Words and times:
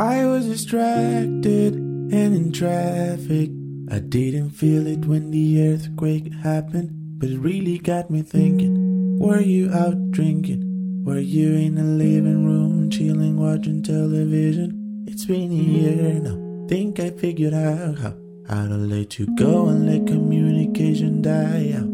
I 0.00 0.24
was 0.24 0.46
distracted 0.46 1.74
and 1.74 2.14
in 2.14 2.52
traffic. 2.52 3.50
I 3.90 3.98
didn't 3.98 4.52
feel 4.52 4.86
it 4.86 5.04
when 5.04 5.30
the 5.30 5.74
earthquake 5.74 6.32
happened, 6.32 7.18
but 7.18 7.28
it 7.28 7.38
really 7.38 7.76
got 7.76 8.10
me 8.10 8.22
thinking. 8.22 9.18
Were 9.18 9.42
you 9.42 9.70
out 9.70 10.10
drinking? 10.10 11.04
Were 11.04 11.18
you 11.18 11.52
in 11.52 11.74
the 11.74 11.84
living 11.84 12.46
room 12.46 12.88
chilling, 12.88 13.36
watching 13.36 13.82
television? 13.82 15.04
It's 15.06 15.26
been 15.26 15.52
a 15.52 15.54
year 15.54 16.18
now. 16.18 16.66
Think 16.66 16.98
I 16.98 17.10
figured 17.10 17.52
out 17.52 17.98
how, 17.98 18.14
how 18.48 18.68
to 18.68 18.76
let 18.76 19.18
you 19.18 19.26
go 19.36 19.68
and 19.68 19.84
let 19.84 20.06
communication 20.06 21.20
die 21.20 21.74
out. 21.76 21.90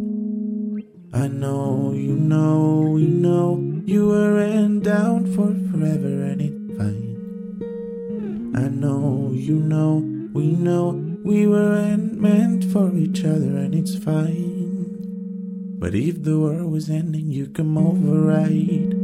I 1.20 1.27
know, 1.27 1.93
you 1.93 2.14
know, 2.14 2.98
you 2.98 3.09
know, 3.09 3.82
you 3.84 4.07
weren't 4.07 4.84
down 4.84 5.27
for 5.34 5.48
forever 5.73 6.23
and 6.23 6.41
it's 6.41 6.79
fine. 6.79 7.16
I 8.56 8.69
know, 8.69 9.33
you 9.34 9.56
know, 9.56 9.96
we 10.33 10.52
know, 10.52 10.92
we 11.23 11.46
weren't 11.46 12.19
meant 12.19 12.65
for 12.65 12.91
each 12.96 13.23
other 13.23 13.55
and 13.59 13.74
it's 13.74 13.96
fine. 13.96 15.77
But 15.79 15.95
if 15.95 16.23
the 16.23 16.41
world 16.41 16.73
was 16.73 16.88
ending, 16.88 17.30
you'd 17.30 17.55
come 17.55 17.77
over, 17.77 18.19
right? 18.23 18.95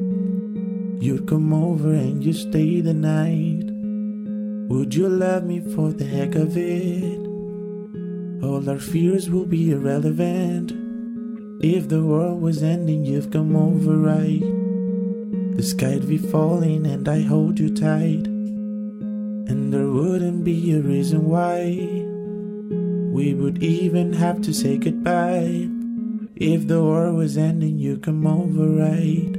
You'd 1.02 1.28
come 1.28 1.52
over 1.52 1.92
and 1.92 2.24
you 2.24 2.32
stay 2.32 2.80
the 2.80 2.94
night. 2.94 3.68
Would 4.72 4.94
you 4.94 5.10
love 5.10 5.44
me 5.44 5.60
for 5.60 5.92
the 5.92 6.06
heck 6.06 6.34
of 6.34 6.56
it? 6.56 7.18
All 8.42 8.70
our 8.70 8.78
fears 8.78 9.28
will 9.28 9.44
be 9.44 9.72
irrelevant. 9.72 10.72
If 11.62 11.90
the 11.90 12.02
world 12.02 12.40
was 12.40 12.62
ending, 12.62 13.04
you've 13.04 13.30
come 13.30 13.54
over 13.54 13.98
right. 13.98 14.40
The 15.56 15.62
sky'd 15.62 16.08
be 16.08 16.16
falling 16.16 16.86
and 16.86 17.06
I 17.06 17.20
hold 17.20 17.58
you 17.60 17.68
tight. 17.68 18.31
And 19.48 19.72
there 19.72 19.88
wouldn't 19.88 20.44
be 20.44 20.72
a 20.72 20.80
reason 20.80 21.28
why 21.28 21.64
we 23.12 23.34
would 23.34 23.62
even 23.62 24.12
have 24.14 24.40
to 24.42 24.54
say 24.54 24.78
goodbye. 24.78 25.68
If 26.36 26.66
the 26.66 26.82
war 26.82 27.12
was 27.12 27.36
ending, 27.36 27.78
You'd 27.78 28.02
come 28.02 28.26
over 28.26 28.66
right. 28.66 29.36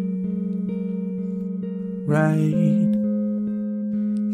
Right. 2.05 2.93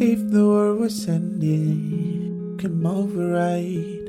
If 0.01 0.31
the 0.31 0.45
war 0.45 0.75
was 0.75 1.07
ending, 1.07 2.57
come 2.59 2.85
over 2.85 3.27
right. 3.33 4.08